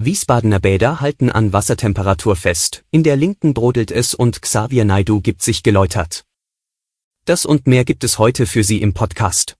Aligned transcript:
Wiesbadener 0.00 0.60
Bäder 0.60 1.00
halten 1.00 1.28
an 1.28 1.52
Wassertemperatur 1.52 2.36
fest, 2.36 2.84
in 2.92 3.02
der 3.02 3.16
Linken 3.16 3.52
brodelt 3.52 3.90
es 3.90 4.14
und 4.14 4.40
Xavier 4.40 4.84
Naidu 4.84 5.20
gibt 5.20 5.42
sich 5.42 5.64
geläutert. 5.64 6.24
Das 7.24 7.44
und 7.44 7.66
mehr 7.66 7.84
gibt 7.84 8.04
es 8.04 8.16
heute 8.16 8.46
für 8.46 8.62
Sie 8.62 8.80
im 8.80 8.94
Podcast. 8.94 9.56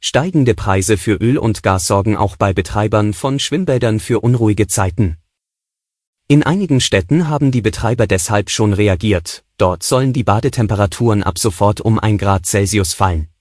Steigende 0.00 0.54
Preise 0.54 0.96
für 0.96 1.16
Öl 1.16 1.36
und 1.36 1.62
Gas 1.62 1.86
sorgen 1.86 2.16
auch 2.16 2.36
bei 2.36 2.54
Betreibern 2.54 3.12
von 3.12 3.38
Schwimmbädern 3.38 4.00
für 4.00 4.20
unruhige 4.20 4.66
Zeiten. 4.66 5.18
In 6.26 6.42
einigen 6.42 6.80
Städten 6.80 7.28
haben 7.28 7.50
die 7.50 7.60
Betreiber 7.60 8.06
deshalb 8.06 8.48
schon 8.48 8.72
reagiert, 8.72 9.44
dort 9.58 9.82
sollen 9.82 10.14
die 10.14 10.24
Badetemperaturen 10.24 11.22
ab 11.22 11.38
sofort 11.38 11.82
um 11.82 11.98
ein 11.98 12.16
Grad 12.16 12.46
Celsius 12.46 12.94
fallen. 12.94 13.31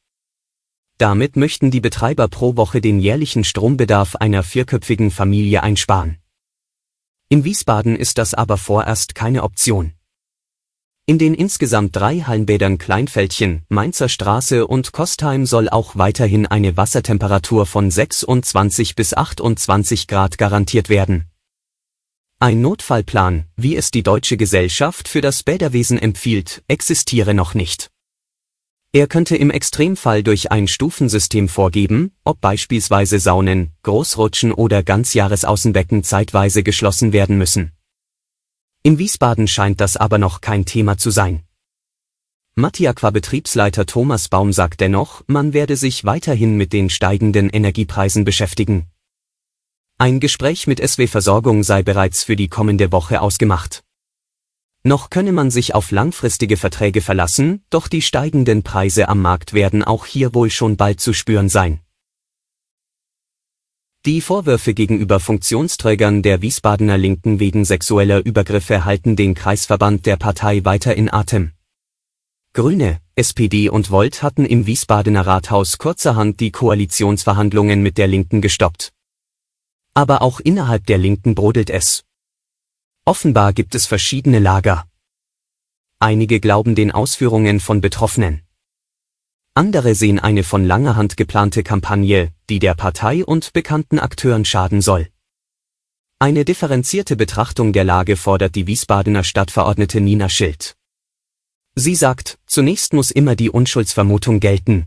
Damit 1.02 1.36
möchten 1.36 1.72
die 1.72 1.82
Betreiber 1.82 2.28
pro 2.28 2.58
Woche 2.58 2.80
den 2.80 3.00
jährlichen 3.00 3.44
Strombedarf 3.44 4.18
einer 4.18 4.44
vierköpfigen 4.44 5.10
Familie 5.10 5.64
einsparen. 5.64 6.20
In 7.28 7.44
Wiesbaden 7.44 7.96
ist 7.96 8.20
das 8.20 8.36
aber 8.36 8.56
vorerst 8.60 9.16
keine 9.16 9.42
Option. 9.42 9.94
In 11.08 11.18
den 11.18 11.34
insgesamt 11.34 11.96
drei 11.96 12.20
Hallenbädern 12.20 12.78
Kleinfeldchen, 12.78 13.64
Mainzer 13.68 14.10
Straße 14.10 14.68
und 14.68 14.92
Kostheim 14.92 15.48
soll 15.48 15.70
auch 15.70 15.96
weiterhin 15.96 16.46
eine 16.46 16.78
Wassertemperatur 16.78 17.66
von 17.66 17.90
26 17.90 18.96
bis 18.96 19.16
28 19.16 20.06
Grad 20.06 20.38
garantiert 20.38 20.88
werden. 20.90 21.32
Ein 22.38 22.62
Notfallplan, 22.62 23.46
wie 23.56 23.76
es 23.76 23.90
die 23.90 24.04
Deutsche 24.04 24.38
Gesellschaft 24.38 25.08
für 25.08 25.22
das 25.22 25.42
Bäderwesen 25.42 25.98
empfiehlt, 25.98 26.64
existiere 26.68 27.34
noch 27.34 27.56
nicht. 27.56 27.91
Er 28.94 29.08
könnte 29.08 29.38
im 29.38 29.52
Extremfall 29.52 30.22
durch 30.22 30.52
ein 30.52 30.68
Stufensystem 30.68 31.48
vorgeben, 31.48 32.12
ob 32.26 32.42
beispielsweise 32.42 33.20
Saunen, 33.20 33.72
Großrutschen 33.84 34.52
oder 34.52 34.84
Ganzjahresaußenbecken 34.84 36.04
zeitweise 36.04 36.62
geschlossen 36.62 37.14
werden 37.14 37.38
müssen. 37.38 37.72
In 38.84 38.98
Wiesbaden 38.98 39.48
scheint 39.48 39.80
das 39.80 39.96
aber 39.96 40.18
noch 40.18 40.42
kein 40.42 40.66
Thema 40.66 40.98
zu 40.98 41.10
sein. 41.10 41.44
Mattiaqua-Betriebsleiter 42.56 43.86
Thomas 43.86 44.28
Baum 44.28 44.52
sagt 44.52 44.82
dennoch, 44.82 45.24
man 45.26 45.54
werde 45.54 45.78
sich 45.78 46.04
weiterhin 46.04 46.58
mit 46.58 46.74
den 46.74 46.90
steigenden 46.90 47.50
Energiepreisen 47.50 48.26
beschäftigen. 48.26 48.88
Ein 49.98 50.20
Gespräch 50.20 50.68
mit 50.68 50.86
SW 50.86 51.08
Versorgung 51.08 51.64
sei 51.64 51.82
bereits 51.82 52.26
für 52.26 52.36
die 52.36 52.50
kommende 52.50 52.92
Woche 52.92 53.22
ausgemacht. 53.22 53.84
Noch 54.84 55.12
könne 55.12 55.32
man 55.32 55.52
sich 55.52 55.76
auf 55.76 55.92
langfristige 55.92 56.58
Verträge 56.58 57.02
verlassen, 57.02 57.64
doch 57.70 57.88
die 57.88 58.02
steigenden 58.02 58.64
Preise 58.64 59.10
am 59.10 59.22
Markt 59.22 59.54
werden 59.54 59.84
auch 59.84 60.08
hier 60.08 60.34
wohl 60.34 60.50
schon 60.50 60.76
bald 60.76 61.00
zu 61.00 61.14
spüren 61.14 61.50
sein. 61.50 61.82
Die 64.08 64.22
Vorwürfe 64.22 64.74
gegenüber 64.74 65.20
Funktionsträgern 65.20 66.24
der 66.24 66.42
Wiesbadener 66.42 66.98
Linken 66.98 67.40
wegen 67.40 67.66
sexueller 67.66 68.26
Übergriffe 68.26 68.84
halten 68.84 69.16
den 69.16 69.36
Kreisverband 69.36 70.08
der 70.08 70.18
Partei 70.18 70.66
weiter 70.66 70.96
in 70.96 71.14
Atem. 71.14 71.52
Grüne, 72.54 73.00
SPD 73.14 73.70
und 73.70 73.92
Volt 73.92 74.24
hatten 74.24 74.46
im 74.46 74.66
Wiesbadener 74.66 75.28
Rathaus 75.28 75.78
kurzerhand 75.78 76.40
die 76.40 76.52
Koalitionsverhandlungen 76.52 77.84
mit 77.84 78.00
der 78.00 78.08
Linken 78.08 78.42
gestoppt. 78.42 78.92
Aber 79.94 80.24
auch 80.24 80.40
innerhalb 80.40 80.88
der 80.88 80.98
Linken 80.98 81.36
brodelt 81.36 81.70
es. 81.70 82.04
Offenbar 83.12 83.52
gibt 83.52 83.76
es 83.76 83.88
verschiedene 83.88 84.40
Lager. 84.40 84.88
Einige 86.00 86.40
glauben 86.40 86.76
den 86.76 86.92
Ausführungen 86.92 87.60
von 87.60 87.82
Betroffenen. 87.82 88.44
Andere 89.54 89.96
sehen 89.96 90.18
eine 90.18 90.46
von 90.46 90.64
langer 90.64 90.96
Hand 90.96 91.18
geplante 91.18 91.62
Kampagne, 91.62 92.32
die 92.50 92.60
der 92.60 92.74
Partei 92.74 93.26
und 93.26 93.52
bekannten 93.52 94.00
Akteuren 94.00 94.46
schaden 94.46 94.82
soll. 94.82 95.10
Eine 96.20 96.46
differenzierte 96.46 97.18
Betrachtung 97.18 97.74
der 97.74 97.84
Lage 97.84 98.16
fordert 98.16 98.56
die 98.56 98.66
Wiesbadener 98.66 99.26
Stadtverordnete 99.26 100.00
Nina 100.00 100.30
Schild. 100.30 100.78
Sie 101.76 101.96
sagt, 101.96 102.40
zunächst 102.46 102.94
muss 102.94 103.12
immer 103.12 103.36
die 103.36 103.50
Unschuldsvermutung 103.50 104.40
gelten. 104.40 104.86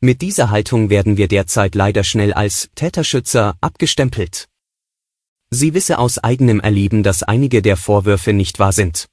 Mit 0.00 0.20
dieser 0.20 0.50
Haltung 0.50 0.90
werden 0.90 1.16
wir 1.16 1.28
derzeit 1.28 1.76
leider 1.76 2.02
schnell 2.02 2.32
als 2.32 2.70
Täterschützer 2.74 3.56
abgestempelt. 3.60 4.48
Sie 5.54 5.72
wisse 5.72 6.00
aus 6.00 6.18
eigenem 6.18 6.58
Erleben, 6.58 7.04
dass 7.04 7.22
einige 7.22 7.62
der 7.62 7.76
Vorwürfe 7.76 8.32
nicht 8.32 8.58
wahr 8.58 8.72
sind. 8.72 9.06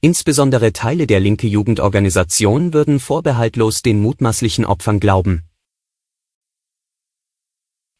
Insbesondere 0.00 0.72
Teile 0.72 1.06
der 1.06 1.20
linke 1.20 1.46
Jugendorganisation 1.46 2.72
würden 2.72 2.98
vorbehaltlos 2.98 3.80
den 3.80 4.00
mutmaßlichen 4.00 4.64
Opfern 4.64 4.98
glauben. 4.98 5.44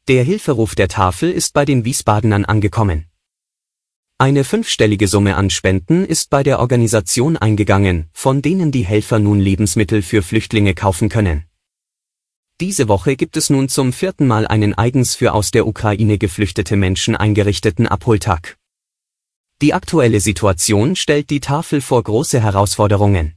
Der 0.08 0.24
Hilferuf 0.24 0.74
der 0.74 0.88
Tafel 0.88 1.30
ist 1.30 1.52
bei 1.52 1.64
den 1.64 1.84
Wiesbadenern 1.84 2.44
angekommen. 2.44 3.06
Eine 4.18 4.42
fünfstellige 4.42 5.06
Summe 5.06 5.36
an 5.36 5.48
Spenden 5.48 6.04
ist 6.04 6.30
bei 6.30 6.42
der 6.42 6.58
Organisation 6.58 7.36
eingegangen, 7.36 8.08
von 8.12 8.42
denen 8.42 8.72
die 8.72 8.84
Helfer 8.84 9.20
nun 9.20 9.38
Lebensmittel 9.38 10.02
für 10.02 10.22
Flüchtlinge 10.22 10.74
kaufen 10.74 11.08
können. 11.08 11.44
Diese 12.60 12.88
Woche 12.88 13.16
gibt 13.16 13.36
es 13.36 13.50
nun 13.50 13.68
zum 13.68 13.92
vierten 13.92 14.26
Mal 14.26 14.46
einen 14.46 14.72
eigens 14.72 15.14
für 15.14 15.34
aus 15.34 15.50
der 15.50 15.66
Ukraine 15.66 16.16
geflüchtete 16.16 16.76
Menschen 16.76 17.14
eingerichteten 17.14 17.86
Abholtag. 17.86 18.56
Die 19.60 19.74
aktuelle 19.74 20.20
Situation 20.20 20.96
stellt 20.96 21.28
die 21.28 21.40
Tafel 21.40 21.82
vor 21.82 22.02
große 22.02 22.40
Herausforderungen. 22.40 23.34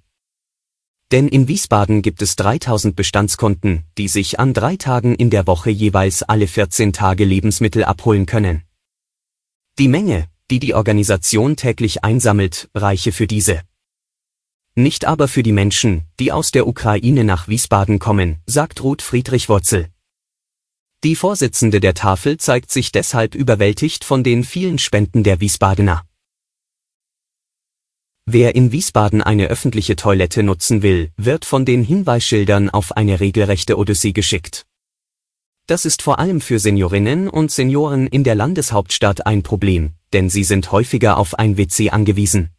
Denn 1.11 1.27
in 1.27 1.49
Wiesbaden 1.49 2.01
gibt 2.01 2.21
es 2.21 2.37
3000 2.37 2.95
Bestandskunden, 2.95 3.83
die 3.97 4.07
sich 4.07 4.39
an 4.39 4.53
drei 4.53 4.77
Tagen 4.77 5.15
in 5.15 5.29
der 5.29 5.47
Woche 5.47 5.69
jeweils 5.69 6.23
alle 6.23 6.47
14 6.47 6.93
Tage 6.93 7.25
Lebensmittel 7.25 7.83
abholen 7.83 8.25
können. 8.25 8.63
Die 9.79 9.89
Menge, 9.89 10.27
die 10.49 10.59
die 10.59 10.75
Organisation 10.75 11.57
täglich 11.57 12.05
einsammelt, 12.05 12.69
reiche 12.73 13.11
für 13.11 13.27
diese 13.27 13.63
nicht 14.83 15.05
aber 15.05 15.27
für 15.27 15.43
die 15.43 15.51
Menschen, 15.51 16.03
die 16.19 16.31
aus 16.31 16.51
der 16.51 16.67
Ukraine 16.67 17.23
nach 17.23 17.47
Wiesbaden 17.47 17.99
kommen, 17.99 18.39
sagt 18.45 18.83
Ruth 18.83 19.01
Friedrich 19.01 19.49
Wurzel. 19.49 19.87
Die 21.03 21.15
Vorsitzende 21.15 21.79
der 21.79 21.93
Tafel 21.93 22.37
zeigt 22.37 22.71
sich 22.71 22.91
deshalb 22.91 23.33
überwältigt 23.33 24.03
von 24.03 24.23
den 24.23 24.43
vielen 24.43 24.79
Spenden 24.79 25.23
der 25.23 25.39
Wiesbadener. 25.39 26.03
Wer 28.25 28.53
in 28.53 28.71
Wiesbaden 28.71 29.23
eine 29.23 29.47
öffentliche 29.47 29.95
Toilette 29.95 30.43
nutzen 30.43 30.81
will, 30.83 31.11
wird 31.17 31.45
von 31.45 31.65
den 31.65 31.83
Hinweisschildern 31.83 32.69
auf 32.69 32.95
eine 32.97 33.19
regelrechte 33.19 33.77
Odyssee 33.77 34.11
geschickt. 34.11 34.65
Das 35.65 35.85
ist 35.85 36.01
vor 36.01 36.19
allem 36.19 36.41
für 36.41 36.59
Seniorinnen 36.59 37.29
und 37.29 37.49
Senioren 37.51 38.07
in 38.07 38.23
der 38.23 38.35
Landeshauptstadt 38.35 39.25
ein 39.25 39.41
Problem, 39.41 39.93
denn 40.13 40.29
sie 40.29 40.43
sind 40.43 40.71
häufiger 40.71 41.17
auf 41.17 41.39
ein 41.39 41.57
WC 41.57 41.91
angewiesen. 41.91 42.49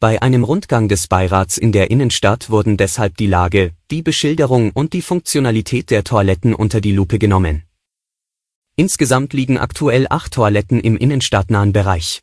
Bei 0.00 0.22
einem 0.22 0.44
Rundgang 0.44 0.86
des 0.86 1.08
Beirats 1.08 1.58
in 1.58 1.72
der 1.72 1.90
Innenstadt 1.90 2.50
wurden 2.50 2.76
deshalb 2.76 3.16
die 3.16 3.26
Lage, 3.26 3.72
die 3.90 4.00
Beschilderung 4.00 4.70
und 4.70 4.92
die 4.92 5.02
Funktionalität 5.02 5.90
der 5.90 6.04
Toiletten 6.04 6.54
unter 6.54 6.80
die 6.80 6.92
Lupe 6.92 7.18
genommen. 7.18 7.64
Insgesamt 8.76 9.32
liegen 9.32 9.58
aktuell 9.58 10.06
acht 10.08 10.34
Toiletten 10.34 10.78
im 10.78 10.96
innenstadtnahen 10.96 11.72
Bereich. 11.72 12.22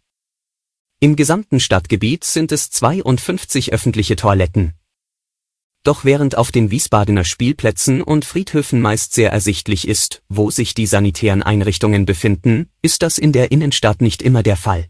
Im 1.01 1.17
gesamten 1.17 1.59
Stadtgebiet 1.59 2.23
sind 2.23 2.53
es 2.53 2.69
52 2.69 3.73
öffentliche 3.73 4.15
Toiletten. 4.15 4.73
Doch 5.83 6.05
während 6.05 6.37
auf 6.37 6.53
den 6.53 6.71
Wiesbadener 6.71 7.25
Spielplätzen 7.25 8.01
und 8.01 8.23
Friedhöfen 8.23 8.79
meist 8.79 9.11
sehr 9.11 9.33
ersichtlich 9.33 9.85
ist, 9.85 10.23
wo 10.29 10.49
sich 10.49 10.75
die 10.75 10.85
sanitären 10.85 11.43
Einrichtungen 11.43 12.05
befinden, 12.05 12.69
ist 12.81 13.01
das 13.01 13.17
in 13.17 13.33
der 13.33 13.51
Innenstadt 13.51 14.01
nicht 14.01 14.21
immer 14.21 14.43
der 14.43 14.55
Fall. 14.55 14.87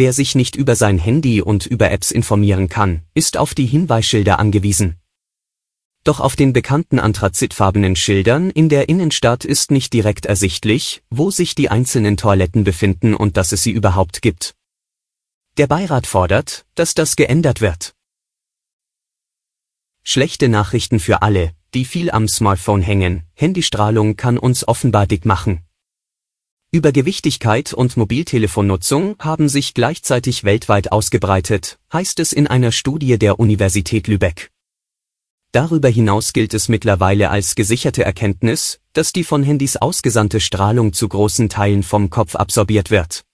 Wer 0.00 0.12
sich 0.12 0.36
nicht 0.36 0.54
über 0.54 0.76
sein 0.76 0.96
Handy 0.96 1.42
und 1.42 1.66
über 1.66 1.90
Apps 1.90 2.12
informieren 2.12 2.68
kann, 2.68 3.02
ist 3.14 3.36
auf 3.36 3.52
die 3.52 3.66
Hinweisschilder 3.66 4.38
angewiesen. 4.38 5.00
Doch 6.04 6.20
auf 6.20 6.36
den 6.36 6.52
bekannten 6.52 7.00
anthrazitfarbenen 7.00 7.96
Schildern 7.96 8.50
in 8.50 8.68
der 8.68 8.88
Innenstadt 8.88 9.44
ist 9.44 9.72
nicht 9.72 9.92
direkt 9.92 10.24
ersichtlich, 10.24 11.02
wo 11.10 11.32
sich 11.32 11.56
die 11.56 11.68
einzelnen 11.68 12.16
Toiletten 12.16 12.62
befinden 12.62 13.12
und 13.12 13.36
dass 13.36 13.50
es 13.50 13.64
sie 13.64 13.72
überhaupt 13.72 14.22
gibt. 14.22 14.54
Der 15.56 15.66
Beirat 15.66 16.06
fordert, 16.06 16.64
dass 16.76 16.94
das 16.94 17.16
geändert 17.16 17.60
wird. 17.60 17.96
Schlechte 20.04 20.48
Nachrichten 20.48 21.00
für 21.00 21.22
alle, 21.22 21.50
die 21.74 21.84
viel 21.84 22.12
am 22.12 22.28
Smartphone 22.28 22.82
hängen, 22.82 23.24
Handystrahlung 23.34 24.14
kann 24.14 24.38
uns 24.38 24.68
offenbar 24.68 25.08
dick 25.08 25.24
machen. 25.24 25.67
Übergewichtigkeit 26.70 27.72
und 27.72 27.96
Mobiltelefonnutzung 27.96 29.16
haben 29.20 29.48
sich 29.48 29.72
gleichzeitig 29.72 30.44
weltweit 30.44 30.92
ausgebreitet, 30.92 31.78
heißt 31.94 32.20
es 32.20 32.34
in 32.34 32.46
einer 32.46 32.72
Studie 32.72 33.18
der 33.18 33.40
Universität 33.40 34.06
Lübeck. 34.06 34.50
Darüber 35.52 35.88
hinaus 35.88 36.34
gilt 36.34 36.52
es 36.52 36.68
mittlerweile 36.68 37.30
als 37.30 37.54
gesicherte 37.54 38.04
Erkenntnis, 38.04 38.80
dass 38.92 39.14
die 39.14 39.24
von 39.24 39.42
Handys 39.42 39.78
ausgesandte 39.78 40.40
Strahlung 40.40 40.92
zu 40.92 41.08
großen 41.08 41.48
Teilen 41.48 41.82
vom 41.82 42.10
Kopf 42.10 42.34
absorbiert 42.34 42.90
wird. 42.90 43.24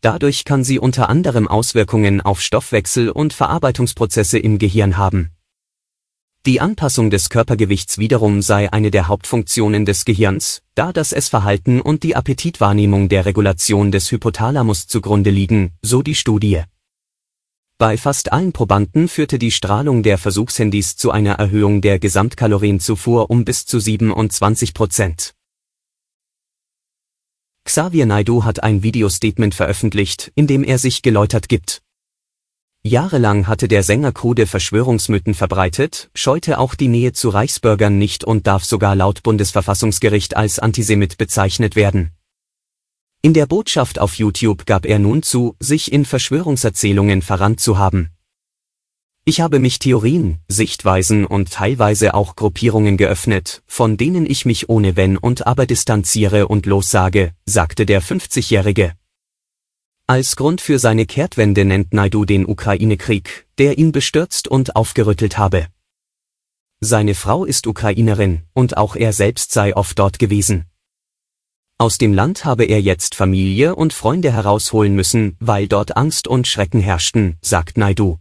Dadurch 0.00 0.44
kann 0.44 0.62
sie 0.62 0.78
unter 0.78 1.08
anderem 1.08 1.48
Auswirkungen 1.48 2.20
auf 2.20 2.40
Stoffwechsel 2.40 3.10
und 3.10 3.32
Verarbeitungsprozesse 3.32 4.38
im 4.38 4.60
Gehirn 4.60 4.96
haben. 4.96 5.35
Die 6.46 6.60
Anpassung 6.60 7.10
des 7.10 7.28
Körpergewichts 7.28 7.98
wiederum 7.98 8.40
sei 8.40 8.72
eine 8.72 8.92
der 8.92 9.08
Hauptfunktionen 9.08 9.84
des 9.84 10.04
Gehirns, 10.04 10.62
da 10.76 10.92
das 10.92 11.12
Essverhalten 11.12 11.80
und 11.80 12.04
die 12.04 12.14
Appetitwahrnehmung 12.14 13.08
der 13.08 13.26
Regulation 13.26 13.90
des 13.90 14.12
Hypothalamus 14.12 14.86
zugrunde 14.86 15.30
liegen, 15.30 15.72
so 15.82 16.02
die 16.02 16.14
Studie. 16.14 16.62
Bei 17.78 17.96
fast 17.96 18.32
allen 18.32 18.52
Probanden 18.52 19.08
führte 19.08 19.40
die 19.40 19.50
Strahlung 19.50 20.04
der 20.04 20.18
Versuchshandys 20.18 20.94
zu 20.94 21.10
einer 21.10 21.32
Erhöhung 21.32 21.80
der 21.80 21.98
Gesamtkalorienzufuhr 21.98 23.28
um 23.28 23.44
bis 23.44 23.66
zu 23.66 23.80
27 23.80 24.72
Prozent. 24.72 25.34
Xavier 27.64 28.06
Naidu 28.06 28.44
hat 28.44 28.62
ein 28.62 28.84
Videostatement 28.84 29.52
veröffentlicht, 29.52 30.30
in 30.36 30.46
dem 30.46 30.62
er 30.62 30.78
sich 30.78 31.02
geläutert 31.02 31.48
gibt. 31.48 31.82
Jahrelang 32.86 33.48
hatte 33.48 33.66
der 33.66 33.82
Sänger 33.82 34.12
krude 34.12 34.46
Verschwörungsmythen 34.46 35.34
verbreitet, 35.34 36.08
scheute 36.14 36.60
auch 36.60 36.76
die 36.76 36.86
Nähe 36.86 37.12
zu 37.12 37.30
Reichsbürgern 37.30 37.98
nicht 37.98 38.22
und 38.22 38.46
darf 38.46 38.64
sogar 38.64 38.94
laut 38.94 39.24
Bundesverfassungsgericht 39.24 40.36
als 40.36 40.60
Antisemit 40.60 41.18
bezeichnet 41.18 41.74
werden. 41.74 42.12
In 43.22 43.34
der 43.34 43.46
Botschaft 43.46 43.98
auf 43.98 44.14
YouTube 44.14 44.66
gab 44.66 44.86
er 44.86 45.00
nun 45.00 45.24
zu, 45.24 45.56
sich 45.58 45.90
in 45.90 46.04
Verschwörungserzählungen 46.04 47.22
verrannt 47.22 47.58
zu 47.58 47.76
haben. 47.76 48.10
Ich 49.24 49.40
habe 49.40 49.58
mich 49.58 49.80
Theorien, 49.80 50.38
Sichtweisen 50.46 51.26
und 51.26 51.50
teilweise 51.50 52.14
auch 52.14 52.36
Gruppierungen 52.36 52.96
geöffnet, 52.96 53.64
von 53.66 53.96
denen 53.96 54.26
ich 54.26 54.46
mich 54.46 54.68
ohne 54.68 54.94
Wenn 54.94 55.16
und 55.16 55.44
Aber 55.44 55.66
distanziere 55.66 56.46
und 56.46 56.66
lossage, 56.66 57.32
sagte 57.46 57.84
der 57.84 58.00
50-Jährige. 58.00 58.92
Als 60.08 60.36
Grund 60.36 60.60
für 60.60 60.78
seine 60.78 61.04
Kehrtwende 61.04 61.64
nennt 61.64 61.92
Naidu 61.92 62.24
den 62.24 62.46
Ukraine-Krieg, 62.46 63.48
der 63.58 63.76
ihn 63.76 63.90
bestürzt 63.90 64.46
und 64.46 64.76
aufgerüttelt 64.76 65.36
habe. 65.36 65.66
Seine 66.78 67.16
Frau 67.16 67.44
ist 67.44 67.66
Ukrainerin, 67.66 68.42
und 68.52 68.76
auch 68.76 68.94
er 68.94 69.12
selbst 69.12 69.50
sei 69.50 69.74
oft 69.74 69.98
dort 69.98 70.20
gewesen. 70.20 70.66
Aus 71.78 71.98
dem 71.98 72.14
Land 72.14 72.44
habe 72.44 72.66
er 72.66 72.80
jetzt 72.80 73.16
Familie 73.16 73.74
und 73.74 73.92
Freunde 73.92 74.32
herausholen 74.32 74.94
müssen, 74.94 75.36
weil 75.40 75.66
dort 75.66 75.96
Angst 75.96 76.28
und 76.28 76.46
Schrecken 76.46 76.80
herrschten, 76.80 77.36
sagt 77.42 77.76
Naidu. 77.76 78.18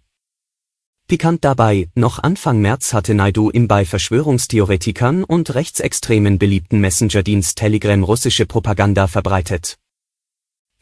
Pikant 1.08 1.46
dabei, 1.46 1.88
noch 1.94 2.18
Anfang 2.18 2.62
März 2.62 2.94
hatte 2.94 3.14
Naidu 3.14 3.52
im 3.52 3.68
bei 3.68 3.86
Verschwörungstheoretikern 3.86 5.24
und 5.24 5.54
Rechtsextremen 5.54 6.40
beliebten 6.40 6.80
Messenger-Dienst 6.80 7.56
Telegram 7.60 8.04
russische 8.04 8.48
Propaganda 8.48 9.06
verbreitet. 9.06 9.78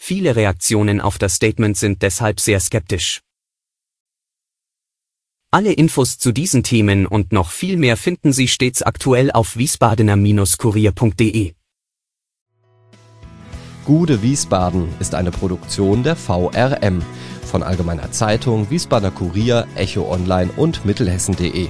Viele 0.05 0.35
Reaktionen 0.35 1.00
auf 1.00 1.17
das 1.17 1.35
Statement 1.35 1.77
sind 1.77 2.01
deshalb 2.01 2.41
sehr 2.41 2.59
skeptisch. 2.59 3.21
Alle 5.50 5.71
Infos 5.71 6.17
zu 6.17 6.33
diesen 6.33 6.63
Themen 6.63 7.05
und 7.05 7.31
noch 7.31 7.51
viel 7.51 7.77
mehr 7.77 7.95
finden 7.95 8.33
Sie 8.33 8.50
stets 8.50 8.81
aktuell 8.81 9.31
auf 9.31 9.55
wiesbadener-kurier.de. 9.55 11.53
Gude 13.85 14.21
Wiesbaden 14.21 14.89
ist 15.00 15.15
eine 15.15 15.31
Produktion 15.31 16.03
der 16.03 16.17
VRM 16.17 17.01
von 17.45 17.63
Allgemeiner 17.63 18.11
Zeitung, 18.11 18.69
Wiesbadener 18.69 19.11
Kurier, 19.11 19.65
Echo 19.75 20.11
Online 20.11 20.51
und 20.57 20.83
Mittelhessen.de. 20.83 21.69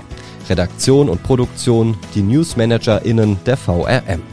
Redaktion 0.50 1.07
und 1.07 1.21
Produktion 1.21 1.95
die 2.15 2.24
NewsmanagerInnen 2.24 3.44
der 3.45 3.57
VRM. 3.57 4.32